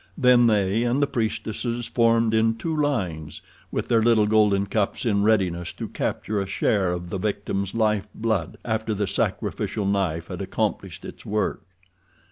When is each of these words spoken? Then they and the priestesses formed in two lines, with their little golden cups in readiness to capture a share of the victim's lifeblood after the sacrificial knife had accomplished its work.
Then 0.17 0.47
they 0.47 0.81
and 0.83 0.99
the 0.99 1.05
priestesses 1.05 1.85
formed 1.85 2.33
in 2.33 2.55
two 2.55 2.75
lines, 2.75 3.39
with 3.71 3.87
their 3.87 4.01
little 4.01 4.25
golden 4.25 4.65
cups 4.65 5.05
in 5.05 5.21
readiness 5.21 5.71
to 5.73 5.87
capture 5.87 6.41
a 6.41 6.47
share 6.47 6.91
of 6.91 7.11
the 7.11 7.19
victim's 7.19 7.75
lifeblood 7.75 8.57
after 8.65 8.95
the 8.95 9.05
sacrificial 9.05 9.85
knife 9.85 10.29
had 10.29 10.41
accomplished 10.41 11.05
its 11.05 11.23
work. 11.23 11.61